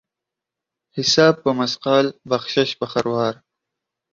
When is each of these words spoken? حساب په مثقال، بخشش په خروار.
حساب 0.95 1.33
په 1.43 1.49
مثقال، 1.59 2.05
بخشش 2.29 2.69
په 2.79 2.85
خروار. 2.91 3.33